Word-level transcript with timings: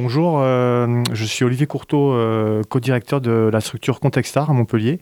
Bonjour, 0.00 0.38
euh, 0.40 1.02
je 1.12 1.24
suis 1.24 1.44
Olivier 1.44 1.66
Courteau, 1.66 2.12
euh, 2.12 2.62
co-directeur 2.62 3.20
de 3.20 3.50
la 3.52 3.60
structure 3.60 3.98
Contextar 3.98 4.48
à 4.48 4.52
Montpellier. 4.52 5.00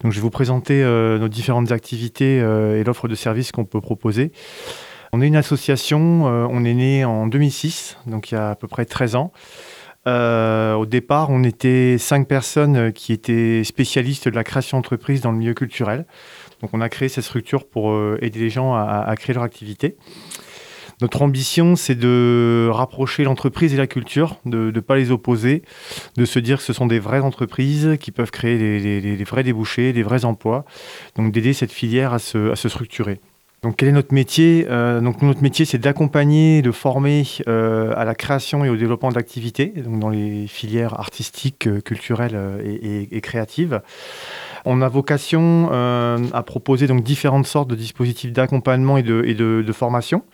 Donc, 0.00 0.12
je 0.12 0.18
vais 0.18 0.22
vous 0.22 0.30
présenter 0.30 0.80
euh, 0.80 1.18
nos 1.18 1.26
différentes 1.26 1.72
activités 1.72 2.36
et 2.36 2.84
l'offre 2.84 3.08
de 3.08 3.16
services 3.16 3.50
qu'on 3.50 3.64
peut 3.64 3.80
proposer. 3.80 4.30
On 5.12 5.20
est 5.20 5.26
une 5.26 5.34
association, 5.34 6.24
on 6.26 6.64
est 6.64 6.74
né 6.74 7.04
en 7.04 7.26
2006, 7.26 7.96
donc 8.06 8.30
il 8.30 8.34
y 8.36 8.38
a 8.38 8.50
à 8.50 8.54
peu 8.54 8.68
près 8.68 8.84
13 8.84 9.16
ans. 9.16 9.32
au 10.06 10.86
départ, 10.86 11.30
on 11.30 11.42
était 11.42 11.96
cinq 11.98 12.28
personnes 12.28 12.92
qui 12.92 13.12
étaient 13.12 13.64
spécialistes 13.64 14.28
de 14.28 14.36
la 14.36 14.44
création 14.44 14.78
d'entreprises 14.78 15.20
dans 15.20 15.32
le 15.32 15.38
milieu 15.38 15.54
culturel. 15.54 16.06
Donc 16.60 16.70
on 16.74 16.80
a 16.80 16.88
créé 16.88 17.08
cette 17.08 17.24
structure 17.24 17.66
pour 17.66 17.96
aider 18.20 18.38
les 18.38 18.50
gens 18.50 18.74
à 18.74 19.12
créer 19.16 19.34
leur 19.34 19.44
activité. 19.44 19.96
Notre 21.00 21.22
ambition, 21.22 21.76
c'est 21.76 21.94
de 21.94 22.68
rapprocher 22.72 23.22
l'entreprise 23.22 23.72
et 23.72 23.76
la 23.76 23.86
culture, 23.86 24.36
de 24.46 24.72
ne 24.74 24.80
pas 24.80 24.96
les 24.96 25.12
opposer, 25.12 25.62
de 26.16 26.24
se 26.24 26.40
dire 26.40 26.58
que 26.58 26.64
ce 26.64 26.72
sont 26.72 26.86
des 26.86 26.98
vraies 26.98 27.20
entreprises 27.20 27.96
qui 28.00 28.10
peuvent 28.10 28.32
créer 28.32 28.58
des, 28.58 29.24
vrais 29.24 29.44
débouchés, 29.44 29.92
des 29.92 30.02
vrais 30.02 30.24
emplois, 30.24 30.64
donc 31.14 31.32
d'aider 31.32 31.52
cette 31.52 31.70
filière 31.70 32.12
à 32.12 32.18
se, 32.18 32.52
structurer. 32.68 33.20
Donc 33.62 33.76
quel 33.76 33.88
est 33.88 33.92
notre 33.92 34.12
métier? 34.12 34.66
Euh, 34.68 35.00
Donc 35.00 35.22
notre 35.22 35.42
métier, 35.42 35.64
c'est 35.64 35.78
d'accompagner, 35.78 36.62
de 36.62 36.72
former 36.72 37.24
euh, 37.46 37.92
à 37.96 38.04
la 38.04 38.14
création 38.16 38.64
et 38.64 38.68
au 38.68 38.76
développement 38.76 39.10
d'activités, 39.10 39.66
donc 39.66 40.00
dans 40.00 40.10
les 40.10 40.48
filières 40.48 40.98
artistiques, 40.98 41.68
euh, 41.68 41.80
culturelles 41.80 42.38
et, 42.64 43.20
créatives. 43.20 43.82
On 44.64 44.82
a 44.82 44.88
vocation 44.88 45.70
à 45.70 46.42
proposer 46.42 46.88
donc 46.88 47.04
différentes 47.04 47.46
sortes 47.46 47.68
de 47.70 47.76
dispositifs 47.76 48.32
d'accompagnement 48.32 48.98
et 48.98 49.02
de 49.02 49.72
formation. 49.72 50.24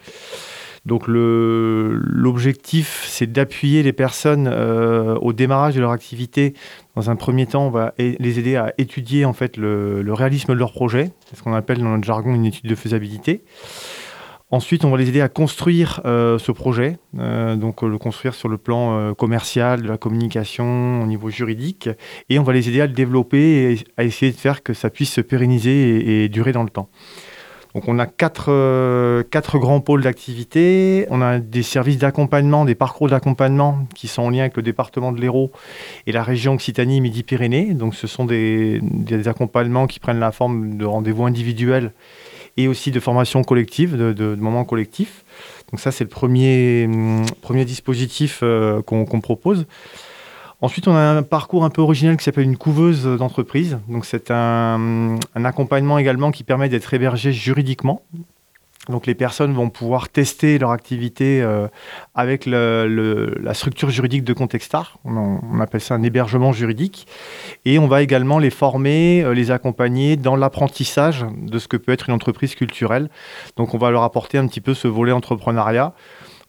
Donc 0.87 1.05
l'objectif, 1.09 3.05
c'est 3.09 3.31
d'appuyer 3.31 3.83
les 3.83 3.95
personnes 3.95 4.49
euh, 4.53 5.15
au 5.17 5.33
démarrage 5.33 5.75
de 5.75 5.81
leur 5.81 5.93
activité. 5.93 6.53
Dans 6.95 7.09
un 7.11 7.17
premier 7.17 7.47
temps, 7.47 7.67
on 7.67 7.71
va 7.71 7.95
les 7.99 8.39
aider 8.39 8.57
à 8.57 8.75
étudier 8.77 9.25
en 9.25 9.33
fait 9.33 9.57
le, 9.57 10.05
réalisme 10.13 10.53
de 10.53 10.59
leur 10.59 10.73
projet, 10.73 11.11
c'est 11.27 11.37
ce 11.37 11.43
qu'on 11.43 11.55
appelle 11.55 11.79
dans 11.79 11.89
notre 11.89 12.05
jargon 12.05 12.35
une 12.35 12.45
étude 12.45 12.69
de 12.69 12.75
faisabilité. 12.75 13.45
Ensuite, 14.51 14.85
on 14.85 14.91
va 14.91 14.99
les 14.99 15.09
aider 15.09 15.23
à 15.23 15.29
construire 15.29 16.03
euh, 16.05 16.39
ce 16.39 16.53
projet, 16.53 16.99
euh, 17.19 17.57
donc 17.57 17.83
le 17.83 17.97
construire 17.97 18.35
sur 18.35 18.49
le 18.49 18.59
plan 18.59 19.15
commercial, 19.15 19.83
de 19.83 19.89
la 19.89 19.97
communication, 19.97 21.03
au 21.03 21.07
niveau 21.07 21.31
juridique, 21.31 21.89
et 22.29 22.39
on 22.39 22.43
va 22.43 22.53
les 22.53 22.69
aider 22.69 22.83
à 22.83 22.87
le 22.87 22.93
développer 22.93 23.73
et 23.73 23.79
à 23.97 24.05
essayer 24.05 24.31
de 24.31 24.37
faire 24.37 24.63
que 24.63 24.75
ça 24.75 24.91
puisse 24.91 25.13
se 25.13 25.23
pérenniser 25.23 26.25
et 26.25 26.29
durer 26.29 26.53
dans 26.53 26.63
le 26.63 26.71
temps. 26.71 26.91
Donc 27.75 27.89
on 27.89 27.99
a 27.99 28.07
euh, 28.49 29.23
quatre, 29.29 29.59
grands 29.59 29.81
pôles 29.81 30.03
d'activité. 30.03 31.07
On 31.11 31.21
a 31.21 31.41
des 31.41 31.65
services 31.65 31.99
d'accompagnement, 31.99 32.65
des 32.65 32.77
parcours 32.77 33.09
d'accompagnement 33.09 33.87
qui 33.95 34.07
sont 34.07 34.23
en 34.23 34.31
lien 34.31 34.41
avec 34.41 34.57
le 34.57 34.63
département 34.63 35.11
de 35.11 35.21
l'Hérault 35.21 35.51
et 36.07 36.13
la 36.13 36.23
région 36.23 36.55
Occitanie-Midi-Pyrénées. 36.55 37.75
Donc 37.75 37.97
ce 37.97 38.07
sont 38.07 38.25
des, 38.25 38.81
accompagnements 39.27 39.89
qui 39.89 39.99
prennent 39.99 40.21
la 40.21 40.31
forme 40.31 40.77
de 40.77 40.85
rendez-vous 40.85 41.25
individuels 41.25 41.93
et 42.57 42.69
aussi 42.69 42.93
de 42.93 43.01
formation 43.01 43.43
collective, 43.43 43.97
de, 43.97 44.35
moments 44.37 44.65
collectifs. 44.65 45.25
Donc 45.73 45.81
ça 45.81 45.91
c'est 45.91 46.05
le 46.05 46.11
premier, 46.11 46.85
hum, 46.85 47.25
dispositif 47.65 48.41
euh, 48.45 48.83
qu'on 48.83 49.21
propose. 49.21 49.67
Ensuite, 50.65 50.89
on 50.89 50.97
a 50.97 51.01
un 51.01 51.23
parcours 51.23 51.67
un 51.67 51.69
peu 51.69 51.83
original 51.83 52.17
qui 52.17 52.25
s'appelle 52.25 52.45
une 52.45 52.57
couveuse 52.57 53.05
d'entreprise. 53.05 53.81
Donc, 53.87 54.07
c'est 54.07 54.31
un, 54.31 55.19
accompagnement 55.35 55.99
également 55.99 56.31
qui 56.31 56.43
permet 56.43 56.71
d'être 56.71 56.95
hébergé 56.95 57.35
juridiquement. 57.35 58.01
Donc, 58.89 59.05
les 59.05 59.15
personnes 59.15 59.53
vont 59.53 59.69
pouvoir 59.69 60.09
tester 60.09 60.57
leur 60.57 60.71
activité 60.71 61.43
euh, 61.43 61.69
avec 62.15 62.47
la 62.47 63.53
structure 63.53 63.91
juridique 63.91 64.25
de 64.25 64.33
Contextar. 64.33 64.97
On, 65.05 65.39
on, 65.43 65.61
appelle 65.61 65.83
ça 65.83 65.97
un 65.97 66.03
hébergement 66.03 66.53
juridique. 66.53 67.07
Et 67.67 67.79
on 67.79 67.87
va 67.87 68.01
également 68.01 68.39
les 68.39 68.49
former, 68.49 69.23
euh, 69.23 69.35
les 69.35 69.51
accompagner 69.51 70.17
dans 70.17 70.35
l'apprentissage 70.35 71.27
de 71.43 71.59
ce 71.59 71.69
que 71.69 71.77
peut 71.77 71.93
être 71.93 72.09
une 72.09 72.15
entreprise 72.15 72.55
culturelle. 72.55 73.11
Donc, 73.57 73.75
on 73.75 73.79
va 73.79 73.91
leur 73.91 74.03
apporter 74.03 74.39
un 74.39 74.47
petit 74.47 74.63
peu 74.63 74.73
ce 74.73 74.89
volet 74.89 75.13
entrepreneuriat 75.13 75.93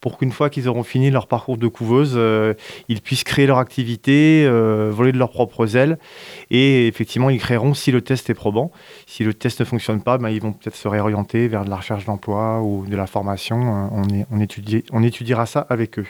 pour 0.01 0.17
qu'une 0.17 0.31
fois 0.31 0.49
qu'ils 0.49 0.67
auront 0.67 0.83
fini 0.83 1.11
leur 1.11 1.27
parcours 1.27 1.57
de 1.57 1.67
couveuse, 1.67 2.13
euh, 2.15 2.53
ils 2.89 3.01
puissent 3.01 3.23
créer 3.23 3.47
leur 3.47 3.57
activité, 3.57 4.45
euh, 4.45 4.91
voler 4.91 5.11
de 5.11 5.17
leurs 5.17 5.31
propres 5.31 5.75
ailes. 5.75 5.97
Et 6.51 6.87
effectivement, 6.87 7.29
ils 7.29 7.39
créeront 7.39 7.73
si 7.73 7.91
le 7.91 8.01
test 8.01 8.29
est 8.29 8.33
probant. 8.33 8.71
Si 9.05 9.23
le 9.23 9.33
test 9.33 9.59
ne 9.59 9.65
fonctionne 9.65 10.01
pas, 10.01 10.17
ben, 10.17 10.29
ils 10.29 10.41
vont 10.41 10.53
peut-être 10.53 10.75
se 10.75 10.87
réorienter 10.87 11.47
vers 11.47 11.65
de 11.65 11.69
la 11.69 11.77
recherche 11.77 12.05
d'emploi 12.05 12.61
ou 12.61 12.85
de 12.85 12.95
la 12.95 13.07
formation. 13.07 13.89
Euh, 13.93 14.23
on, 14.91 15.03
étudiera 15.03 15.45
ça 15.45 15.65
avec 15.69 15.99
eux. 15.99 16.07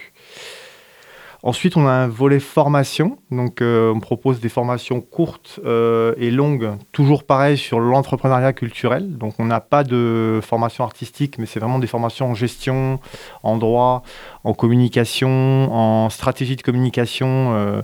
Ensuite, 1.45 1.77
on 1.77 1.85
a 1.85 1.91
un 1.91 2.07
volet 2.07 2.39
formation. 2.39 3.19
Donc, 3.29 3.61
euh, 3.61 3.93
on 3.93 3.99
propose 3.99 4.39
des 4.39 4.49
formations 4.49 4.99
courtes 4.99 5.59
euh, 5.63 6.15
et 6.17 6.31
longues, 6.31 6.71
toujours 6.91 7.23
pareil 7.23 7.55
sur 7.55 7.79
l'entrepreneuriat 7.79 8.51
culturel. 8.51 9.15
Donc, 9.15 9.35
on 9.37 9.45
n'a 9.45 9.59
pas 9.59 9.83
de 9.83 10.39
formation 10.41 10.83
artistique, 10.83 11.37
mais 11.37 11.45
c'est 11.45 11.59
vraiment 11.59 11.77
des 11.77 11.85
formations 11.85 12.31
en 12.31 12.33
gestion, 12.33 12.99
en 13.43 13.57
droit, 13.57 14.01
en 14.43 14.55
communication, 14.55 15.71
en 15.71 16.09
stratégie 16.09 16.55
de 16.55 16.63
communication, 16.63 17.53
euh, 17.53 17.83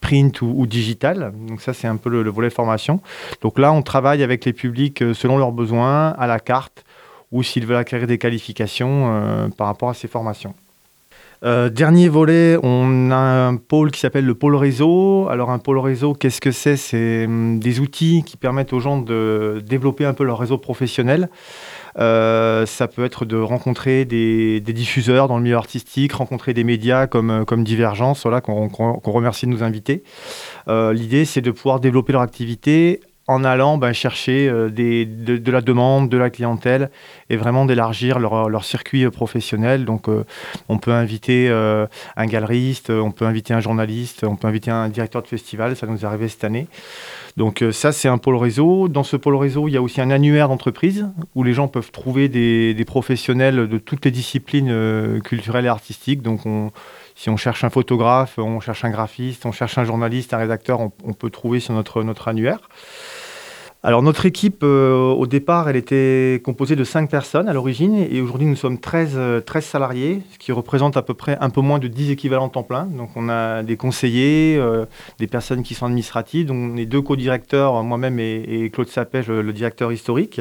print 0.00 0.40
ou, 0.40 0.66
digital. 0.66 1.34
Donc, 1.46 1.60
ça, 1.60 1.74
c'est 1.74 1.88
un 1.88 1.96
peu 1.96 2.08
le, 2.08 2.22
le, 2.22 2.30
volet 2.30 2.48
formation. 2.48 3.02
Donc, 3.42 3.58
là, 3.58 3.74
on 3.74 3.82
travaille 3.82 4.22
avec 4.22 4.46
les 4.46 4.54
publics 4.54 5.04
selon 5.12 5.36
leurs 5.36 5.52
besoins, 5.52 6.12
à 6.12 6.26
la 6.26 6.40
carte, 6.40 6.82
ou 7.30 7.42
s'ils 7.42 7.66
veulent 7.66 7.76
acquérir 7.76 8.06
des 8.06 8.16
qualifications 8.16 9.50
par 9.58 9.66
rapport 9.66 9.90
à 9.90 9.94
ces 9.94 10.08
formations. 10.08 10.54
Euh, 11.44 11.70
dernier 11.70 12.08
volet, 12.08 12.56
on 12.62 13.10
a 13.10 13.16
un 13.16 13.56
pôle 13.56 13.90
qui 13.90 13.98
s'appelle 13.98 14.24
le 14.24 14.34
pôle 14.34 14.54
réseau. 14.54 15.26
Alors 15.28 15.50
un 15.50 15.58
pôle 15.58 15.78
réseau, 15.78 16.14
qu'est-ce 16.14 16.40
que 16.40 16.52
c'est? 16.52 16.76
C'est 16.76 17.24
hum, 17.24 17.58
des 17.58 17.80
outils 17.80 18.22
qui 18.24 18.36
permettent 18.36 18.72
aux 18.72 18.78
gens 18.78 18.98
de 18.98 19.60
développer 19.66 20.04
un 20.04 20.14
peu 20.14 20.22
leur 20.22 20.38
réseau 20.38 20.58
professionnel. 20.58 21.28
Euh, 21.98 22.64
ça 22.64 22.86
peut 22.86 23.04
être 23.04 23.24
de 23.24 23.36
rencontrer 23.36 24.04
des, 24.04 24.60
diffuseurs 24.60 25.26
dans 25.26 25.36
le 25.36 25.42
milieu 25.42 25.56
artistique, 25.56 26.12
rencontrer 26.12 26.54
des 26.54 26.64
médias 26.64 27.06
comme, 27.08 27.30
euh, 27.30 27.44
comme 27.44 27.64
Divergence, 27.64 28.26
qu'on 28.42 29.00
remercie 29.04 29.46
de 29.46 29.50
nous 29.50 29.64
inviter. 29.64 30.04
L'idée, 30.68 31.24
c'est 31.24 31.40
de 31.40 31.50
pouvoir 31.50 31.80
développer 31.80 32.12
leur 32.12 32.22
activité 32.22 33.00
en 33.28 33.44
allant 33.44 33.78
ben, 33.78 33.92
chercher 33.92 34.48
euh, 34.48 34.68
de, 34.68 35.50
la 35.50 35.60
demande, 35.60 36.08
de 36.08 36.16
la 36.16 36.30
clientèle 36.30 36.90
et 37.30 37.36
vraiment 37.36 37.64
d'élargir 37.64 38.18
leur, 38.18 38.64
circuit 38.64 39.04
euh, 39.04 39.10
professionnel. 39.10 39.84
Donc 39.84 40.08
euh, 40.08 40.24
on 40.68 40.78
peut 40.78 40.92
inviter 40.92 41.48
un 41.50 42.26
galeriste, 42.26 42.90
on 42.90 43.10
peut 43.10 43.24
inviter 43.24 43.54
un 43.54 43.60
journaliste, 43.60 44.24
on 44.24 44.36
peut 44.36 44.48
inviter 44.48 44.70
un 44.70 44.88
directeur 44.88 45.22
de 45.22 45.26
festival, 45.26 45.76
ça 45.76 45.86
nous 45.86 46.00
est 46.00 46.04
arrivé 46.04 46.28
cette 46.28 46.44
année. 46.44 46.66
Donc 47.36 47.64
ça 47.72 47.92
c'est 47.92 48.08
un 48.08 48.18
pôle 48.18 48.36
réseau. 48.36 48.88
Dans 48.88 49.04
ce 49.04 49.16
pôle 49.16 49.36
réseau, 49.36 49.68
il 49.68 49.72
y 49.72 49.76
a 49.76 49.82
aussi 49.82 50.00
un 50.00 50.10
annuaire 50.10 50.48
d'entreprise 50.48 51.06
où 51.34 51.44
les 51.44 51.54
gens 51.54 51.68
peuvent 51.68 51.90
trouver 51.90 52.28
des, 52.28 52.84
professionnels 52.86 53.68
de 53.68 53.78
toutes 53.78 54.04
les 54.04 54.10
disciplines 54.10 55.20
culturelles 55.22 55.66
et 55.66 55.68
artistiques. 55.68 56.22
Donc 56.22 56.40
si 57.14 57.30
on 57.30 57.36
cherche 57.36 57.64
un 57.64 57.70
photographe, 57.70 58.38
on 58.38 58.60
cherche 58.60 58.84
un 58.84 58.90
graphiste, 58.90 59.46
on 59.46 59.52
cherche 59.52 59.78
un 59.78 59.84
journaliste, 59.84 60.34
un 60.34 60.38
rédacteur, 60.38 60.80
on, 60.80 61.12
peut 61.12 61.30
trouver 61.30 61.60
sur 61.60 61.74
notre 61.74 62.28
annuaire. 62.28 62.60
Alors 63.84 64.00
notre 64.00 64.26
équipe, 64.26 64.62
euh, 64.62 65.10
au 65.10 65.26
départ, 65.26 65.68
elle 65.68 65.74
était 65.74 66.40
composée 66.44 66.76
de 66.76 66.84
5 66.84 67.10
personnes 67.10 67.48
à 67.48 67.52
l'origine 67.52 67.96
et 67.96 68.20
aujourd'hui 68.20 68.46
nous 68.46 68.54
sommes 68.54 68.78
13, 68.78 69.08
13, 69.08 69.16
euh, 69.16 69.60
salariés, 69.60 70.22
ce 70.32 70.38
qui 70.38 70.52
représente 70.52 70.96
à 70.96 71.02
peu 71.02 71.14
près 71.14 71.36
un 71.40 71.50
peu 71.50 71.62
moins 71.62 71.80
de 71.80 71.88
10 71.88 72.12
équivalents 72.12 72.48
temps 72.48 72.62
plein. 72.62 72.84
Donc 72.84 73.10
on 73.16 73.28
a 73.28 73.64
des 73.64 73.76
conseillers, 73.76 74.56
euh, 74.56 74.84
des 75.18 75.26
personnes 75.26 75.64
qui 75.64 75.74
sont 75.74 75.86
administratives, 75.86 76.46
donc 76.46 76.74
on 76.74 76.76
est 76.76 76.86
deux 76.86 77.02
co-directeurs, 77.02 77.82
moi-même 77.82 78.20
et, 78.20 78.70
Claude 78.72 78.86
Sapège, 78.86 79.26
le, 79.26 79.52
directeur 79.52 79.90
historique. 79.90 80.40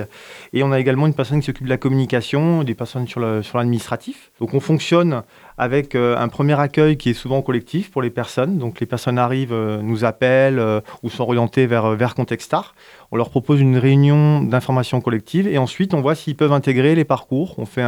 Et 0.53 0.61
on 0.61 0.71
a 0.71 0.79
également 0.79 1.07
une 1.07 1.15
personne 1.15 1.39
qui 1.39 1.47
s'occupe 1.47 1.65
de 1.65 1.71
la 1.71 1.77
communication, 1.77 2.63
des 2.63 2.75
personnes 2.75 3.07
sur 3.07 3.21
l'administratif. 3.21 4.31
Donc 4.39 4.53
on 4.53 4.59
fonctionne 4.59 5.23
avec 5.61 5.95
un 5.95 6.27
premier 6.27 6.59
accueil 6.59 6.97
qui 6.97 7.11
est 7.11 7.13
souvent 7.13 7.41
collectif 7.43 7.91
pour 7.91 8.01
les 8.01 8.09
personnes. 8.09 8.57
Donc 8.57 8.79
les 8.79 8.87
personnes 8.87 9.19
arrivent, 9.19 9.53
nous 9.53 10.05
appellent 10.05 10.81
ou 11.03 11.09
sont 11.09 11.23
orientées 11.23 11.67
vers, 11.67 11.91
vers 11.91 12.15
Contextar 12.15 12.73
on 13.11 13.17
leur 13.17 13.29
propose 13.29 13.59
une 13.59 13.77
réunion 13.77 14.41
d'information 14.41 15.01
collective 15.01 15.47
et 15.47 15.57
ensuite 15.57 15.93
on 15.93 16.01
voit 16.01 16.15
s'ils 16.15 16.35
peuvent 16.35 16.53
intégrer 16.53 16.95
les 16.95 17.03
parcours. 17.03 17.55
On 17.57 17.65
fait 17.65 17.83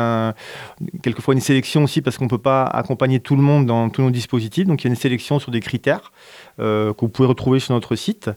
quelquefois 1.01 1.33
une 1.33 1.39
sélection 1.39 1.83
aussi 1.83 2.01
parce 2.01 2.17
qu'on 2.17 2.25
ne 2.25 2.29
peut 2.29 2.37
pas 2.37 2.63
accompagner 2.63 3.21
tout 3.21 3.37
le 3.37 3.41
monde 3.41 3.65
dans 3.65 3.89
tous 3.89 4.01
nos 4.01 4.11
dispositifs. 4.11 4.67
Donc 4.67 4.83
il 4.83 4.87
y 4.87 4.89
a 4.89 4.91
une 4.91 4.99
sélection 4.99 5.39
sur 5.39 5.51
des 5.51 5.61
critères 5.61 6.11
euh, 6.59 6.93
que 6.93 7.01
vous 7.01 7.09
pouvez 7.09 7.27
retrouver 7.27 7.59
sur 7.59 7.73
notre 7.73 7.95
site. 7.95 8.29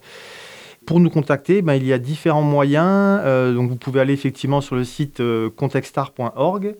Pour 0.86 1.00
nous 1.00 1.10
contacter, 1.10 1.62
ben, 1.62 1.74
il 1.74 1.86
y 1.86 1.92
a 1.92 1.98
différents 1.98 2.42
moyens. 2.42 3.22
donc 3.54 3.68
vous 3.68 3.76
pouvez 3.76 4.00
aller 4.00 4.14
effectivement 4.14 4.60
sur 4.60 4.76
le 4.76 4.84
site 4.84 5.20
contextar.org. 5.56 6.76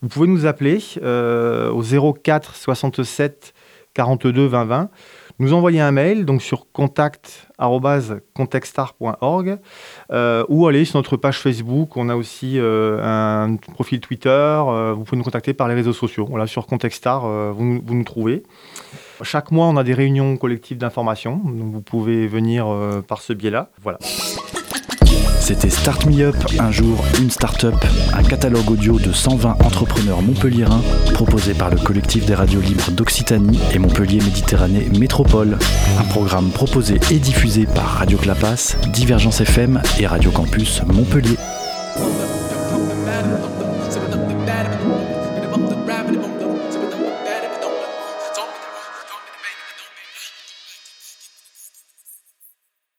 Vous 0.00 0.08
pouvez 0.08 0.28
nous 0.28 0.46
appeler 0.46 0.78
au 1.02 2.12
04 2.22 2.54
67 2.54 3.52
42 3.94 4.46
20 4.46 4.64
20 4.64 4.90
nous 5.38 5.52
envoyer 5.52 5.80
un 5.80 5.92
mail 5.92 6.24
donc 6.24 6.42
sur 6.42 6.66
contact@contextar.org 6.72 9.58
euh, 10.10 10.44
ou 10.48 10.66
aller 10.66 10.84
sur 10.84 10.98
notre 10.98 11.16
page 11.16 11.38
Facebook. 11.38 11.96
On 11.96 12.08
a 12.08 12.16
aussi 12.16 12.58
euh, 12.58 12.98
un 13.02 13.54
profil 13.56 14.00
Twitter. 14.00 14.28
Euh, 14.30 14.94
vous 14.96 15.04
pouvez 15.04 15.18
nous 15.18 15.24
contacter 15.24 15.54
par 15.54 15.68
les 15.68 15.74
réseaux 15.74 15.92
sociaux. 15.92 16.26
Voilà, 16.28 16.48
sur 16.48 16.66
Contextar, 16.66 17.52
vous, 17.52 17.80
vous, 17.84 17.94
nous 17.94 18.04
trouvez. 18.04 18.42
Chaque 19.22 19.50
mois, 19.50 19.66
on 19.66 19.76
a 19.76 19.84
des 19.84 19.94
réunions 19.94 20.36
collectives 20.36 20.78
d'information. 20.78 21.40
Vous 21.44 21.80
pouvez 21.80 22.26
venir 22.26 22.66
par 23.06 23.20
ce 23.20 23.32
biais-là. 23.32 23.70
Voilà. 23.82 23.98
C'était 25.40 25.70
Start 25.70 26.04
Me 26.04 26.24
Up, 26.24 26.36
un 26.58 26.70
jour, 26.70 27.02
une 27.18 27.30
start-up, 27.30 27.74
un 28.12 28.22
catalogue 28.22 28.70
audio 28.70 28.98
de 28.98 29.12
120 29.12 29.52
entrepreneurs 29.64 30.20
montpelliérains 30.20 30.82
proposé 31.14 31.54
par 31.54 31.70
le 31.70 31.78
collectif 31.78 32.26
des 32.26 32.34
radios 32.34 32.60
libres 32.60 32.90
d'Occitanie 32.90 33.58
et 33.72 33.78
Montpellier 33.78 34.18
Méditerranée 34.18 34.90
Métropole. 34.98 35.56
Un 35.98 36.04
programme 36.04 36.50
proposé 36.50 37.00
et 37.10 37.18
diffusé 37.18 37.64
par 37.64 37.86
Radio 37.86 38.18
Clapas, 38.18 38.76
Divergence 38.92 39.40
FM 39.40 39.80
et 39.98 40.06
Radio 40.06 40.30
Campus 40.30 40.82
Montpellier. 40.86 41.38